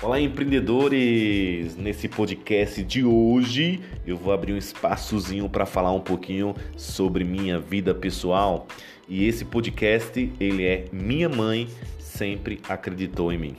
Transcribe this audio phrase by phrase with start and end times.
[0.00, 1.76] Olá, empreendedores!
[1.76, 7.58] Nesse podcast de hoje eu vou abrir um espaçozinho para falar um pouquinho sobre minha
[7.58, 8.68] vida pessoal.
[9.08, 11.66] E esse podcast, ele é Minha Mãe
[11.98, 13.56] Sempre Acreditou em Mim.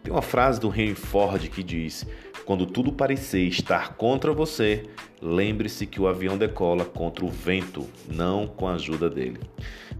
[0.00, 2.06] Tem uma frase do Henry Ford que diz:
[2.44, 4.84] Quando tudo parecer estar contra você,
[5.20, 9.40] lembre-se que o avião decola contra o vento, não com a ajuda dele.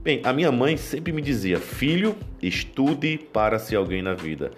[0.05, 4.53] Bem, a minha mãe sempre me dizia: Filho, estude para ser alguém na vida.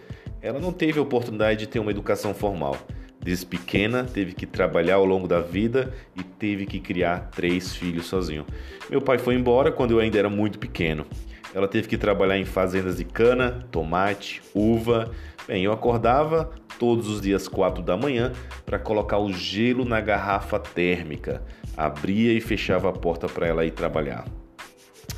[0.47, 2.77] Ela não teve a oportunidade de ter uma educação formal.
[3.21, 8.07] Desde pequena, teve que trabalhar ao longo da vida e teve que criar três filhos
[8.07, 8.47] sozinho.
[8.89, 11.05] Meu pai foi embora quando eu ainda era muito pequeno.
[11.53, 15.11] Ela teve que trabalhar em fazendas de cana, tomate, uva.
[15.49, 18.31] Bem, eu acordava todos os dias quatro da manhã
[18.65, 21.43] para colocar o gelo na garrafa térmica,
[21.77, 24.25] abria e fechava a porta para ela ir trabalhar.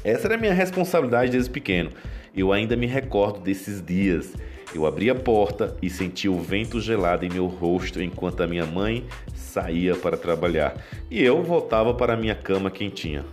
[0.02, 1.90] Essa era a minha responsabilidade desde pequeno.
[2.34, 4.32] Eu ainda me recordo desses dias
[4.74, 8.66] eu abri a porta e senti o vento gelado em meu rosto enquanto a minha
[8.66, 10.76] mãe saía para trabalhar
[11.10, 13.24] e eu voltava para a minha cama quentinha.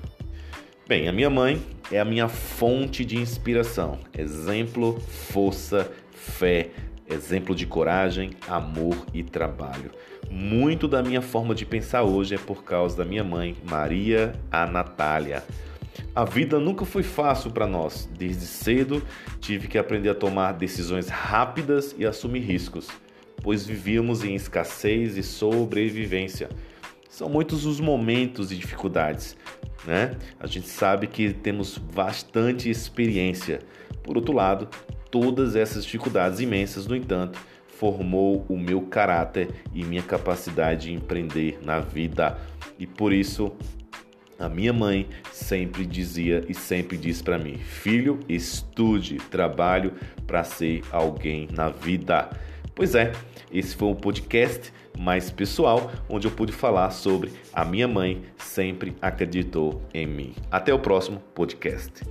[0.87, 1.61] Bem, a minha mãe
[1.91, 6.69] é a minha fonte de inspiração, exemplo, força, fé,
[7.09, 9.91] exemplo de coragem, amor e trabalho.
[10.29, 14.65] Muito da minha forma de pensar hoje é por causa da minha mãe, Maria a
[14.65, 15.43] Natália.
[16.13, 18.09] A vida nunca foi fácil para nós.
[18.17, 19.03] Desde cedo
[19.39, 22.87] tive que aprender a tomar decisões rápidas e assumir riscos,
[23.41, 26.49] pois vivíamos em escassez e sobrevivência.
[27.09, 29.37] São muitos os momentos de dificuldades,
[29.85, 30.17] né?
[30.39, 33.59] A gente sabe que temos bastante experiência.
[34.03, 34.67] Por outro lado,
[35.09, 41.59] todas essas dificuldades imensas, no entanto, formou o meu caráter e minha capacidade de empreender
[41.63, 42.37] na vida.
[42.79, 43.51] E por isso
[44.39, 49.93] a minha mãe sempre dizia e sempre diz para mim: "Filho, estude, trabalho
[50.25, 52.29] para ser alguém na vida".
[52.73, 53.13] Pois é,
[53.51, 58.95] esse foi um podcast mais pessoal onde eu pude falar sobre a minha mãe sempre
[59.01, 60.33] acreditou em mim.
[60.51, 62.03] Até o próximo podcast.